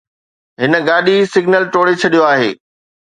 هن 0.61 0.71
گاڏي 0.87 1.15
سگنل 1.33 1.63
ٽوڙي 1.73 1.93
ڇڏيو 2.01 2.23
آهي 2.33 2.49